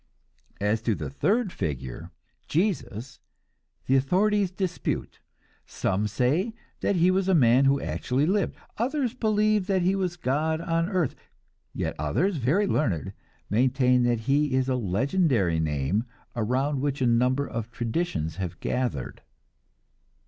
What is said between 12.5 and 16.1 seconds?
learned, maintain that he is a legendary name